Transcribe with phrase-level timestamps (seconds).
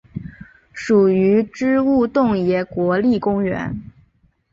[0.73, 3.79] 属于支笏洞爷国立公园。